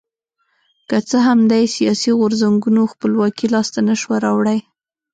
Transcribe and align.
که 0.89 0.97
څه 1.09 1.17
هم 1.27 1.39
دې 1.51 1.63
سیاسي 1.75 2.11
غورځنګونو 2.19 2.81
خپلواکي 2.93 3.45
لاسته 3.53 3.79
نه 3.89 3.95
شوه 4.01 4.15
راوړی. 4.25 4.59